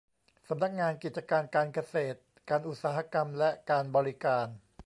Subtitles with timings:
[0.47, 2.17] สำนักงานกิจการการเกษตร
[2.49, 4.47] การอุตสาหกรรมและการบริการ